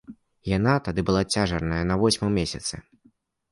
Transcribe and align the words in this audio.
Яна 0.57 0.73
тады 0.87 1.01
была 1.09 1.21
цяжарная, 1.35 1.83
на 1.93 2.01
восьмым 2.07 2.33
месяцы. 2.41 2.75